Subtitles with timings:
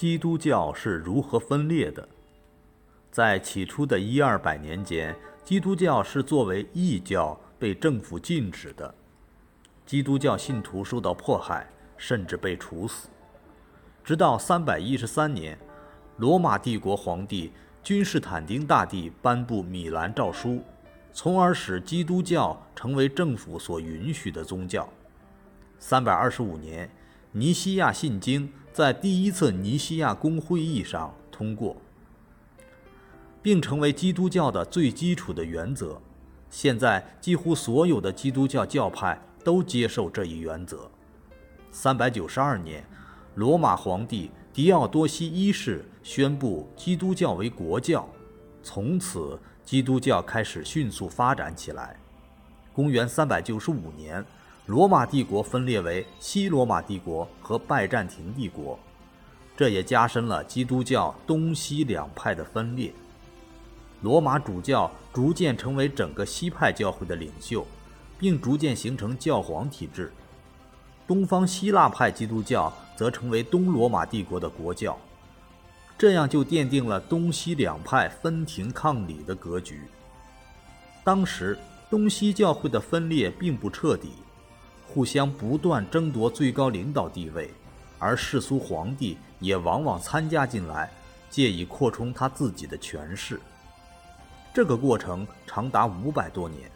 [0.00, 2.08] 基督教是如何分裂的。
[3.10, 8.94] 在起初的一二百年间，基督教是作为异教被政府禁止的，
[9.84, 11.68] 基督教信徒受到迫害，
[11.98, 13.10] 甚至被处死。
[14.02, 15.58] 直到三百一十三年，
[16.16, 20.62] 罗马帝国皇帝君士坦丁大帝颁布米兰诏书，
[21.12, 24.88] 从而使基督教成为政府所允许的宗教。
[25.78, 26.90] 三百二十五年，
[27.32, 31.76] 尼西亚信经在第一次尼西亚公会议上通过。
[33.42, 36.00] 并成为基督教的最基础的原则。
[36.50, 40.90] 现在几乎所有的基督教教派都接受这一原则。
[41.70, 42.84] 三百九十二年，
[43.36, 48.08] 罗马皇帝狄奥多西一世宣布基督教为国教，
[48.62, 51.96] 从此基督教开始迅速发展起来。
[52.72, 54.24] 公元三百九十五年，
[54.70, 58.78] 罗马帝国分裂为西罗马帝国和拜占庭帝国，
[59.56, 62.92] 这也加深了基督教东西两派的分裂。
[64.00, 67.66] 罗马主教逐渐成为整个西派教会的领袖，
[68.16, 70.12] 并逐渐形成教皇体制。
[71.04, 74.96] 东方希腊派基督教则成为东罗马帝国的国教，
[75.98, 79.80] 这样就奠定了东西两派分庭抗礼的格局。
[81.02, 81.58] 当时，
[81.90, 84.12] 东西教会的分裂并不彻底，
[84.92, 87.48] 互相不断争夺最高领导地位，
[87.96, 90.90] 而世俗皇帝也往往参加进来，
[91.30, 93.40] 借以扩充他自己的权势。
[94.52, 96.68] 这个过程长达五百多年，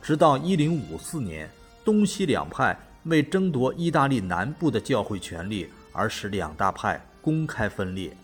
[0.00, 1.50] 直到一零五四年，
[1.84, 8.16] 东西两派为争夺意大利南部的教会权力而使两大派公开分裂。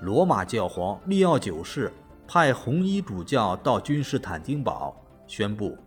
[0.00, 1.92] 罗马教皇利奥九世
[2.26, 5.78] 派红衣主教到君士坦丁堡，宣布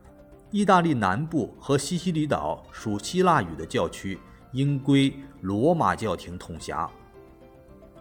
[0.52, 4.18] 意大利南部和西西里岛属希腊语的教区
[4.54, 6.90] 应归罗马教廷统辖。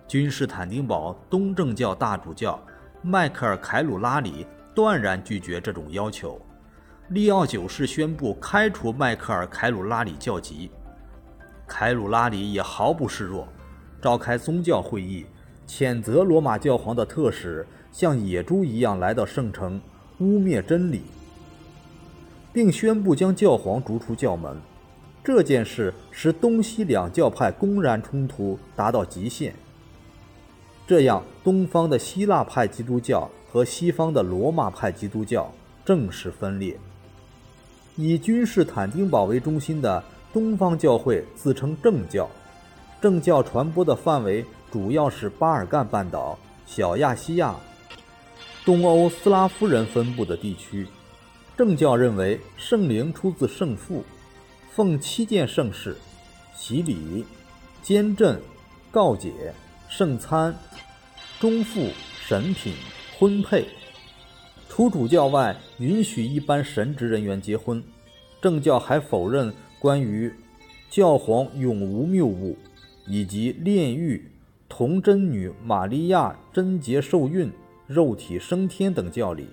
[0.07, 2.61] 君士坦丁堡东正教大主教。
[3.03, 6.41] 迈克尔·凯鲁拉里断然拒绝这种要求，
[7.11, 10.73] 利奥九世宣布开除迈克尔·凯鲁拉里教籍。
[11.69, 13.47] 凯鲁拉里也毫不示弱，
[14.03, 15.25] 召开宗教会议，
[15.69, 19.81] 谴责罗马教皇的特使像野猪一样来到圣城，
[20.19, 21.03] 污蔑真理，
[22.57, 24.57] 并宣布将教皇逐出教门。
[25.23, 29.55] 这件事使东西两教派公然冲突达到极限。
[30.87, 35.53] 这样，东方的希腊派基督教和西方的罗马派基督教
[35.85, 36.79] 正式分裂。
[37.95, 40.03] 以君士坦丁堡为中心的
[40.33, 42.27] 东方教会自称正教，
[43.03, 44.43] 正教传播的范围
[44.73, 47.55] 主要是巴尔干半岛、小亚细亚、
[48.65, 50.89] 东欧斯拉夫人分布的地区。
[51.57, 54.05] 正教认为圣灵出自圣父，
[54.71, 55.97] 奉七件圣事：
[56.55, 57.25] 洗礼、
[57.83, 58.39] 监证、
[58.91, 59.33] 告解。
[59.89, 60.53] 圣餐、
[61.39, 61.91] 中父、
[62.21, 62.75] 神品、
[63.17, 63.69] 婚配，
[64.69, 67.81] 除主教外，允许一般神职人员结婚。
[68.43, 70.35] 正教还否认关于
[70.91, 72.59] 教皇永无谬误，
[73.07, 74.29] 以及炼狱、
[74.69, 77.51] 童贞女玛利亚贞洁受孕、
[77.87, 79.47] 肉体升天等教理。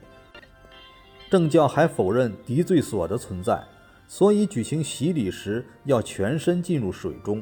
[1.33, 3.59] 正教还否认敌罪所的存在，
[4.07, 7.41] 所以举行洗礼时要全身进入水中。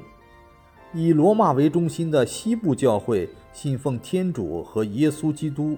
[0.93, 5.77] 以罗马为中心的西部教会信奉天主和耶稣基督，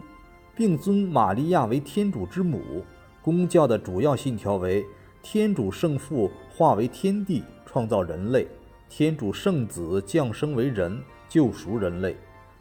[0.56, 2.86] 并尊玛利亚为天主之母。
[3.20, 4.86] 公教的主要信条为：
[5.24, 8.48] 天主圣父化为天地创造人类，
[8.90, 12.16] 天主圣子降生为人救赎人类，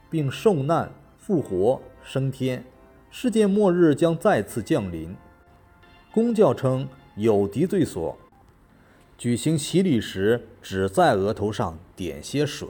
[0.09, 2.65] 并受难、复活、升天，
[3.11, 5.15] 世界末日将再次降临。
[6.13, 6.87] 公教称
[7.17, 8.19] 有敌罪所。
[9.17, 12.69] 举行洗礼时，只在额头上点些水。